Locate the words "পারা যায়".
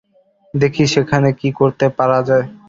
1.97-2.45